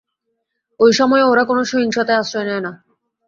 [0.79, 2.71] এই সময়ে ওরা কোনো সহিংসতার আশ্রয় নেয় না।